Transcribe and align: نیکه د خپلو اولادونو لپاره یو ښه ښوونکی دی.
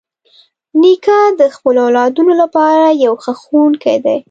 نیکه 0.81 1.19
د 1.39 1.41
خپلو 1.55 1.79
اولادونو 1.87 2.33
لپاره 2.41 2.85
یو 3.05 3.13
ښه 3.23 3.33
ښوونکی 3.41 3.97
دی. 4.05 4.17